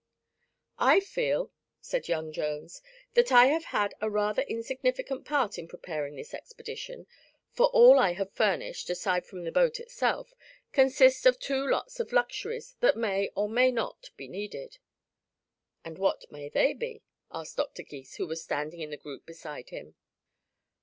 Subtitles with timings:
[0.79, 2.81] "I feel," said young Jones,
[3.13, 7.05] "that I have had a rather insignificant part in preparing this expedition,
[7.51, 10.33] for all I have furnished aside from the boat itself
[10.71, 14.79] consists of two lots of luxuries that may or may not be needed."
[15.85, 17.83] "And what may they be?" asked Dr.
[17.83, 19.93] Gys, who was standing in the group beside him.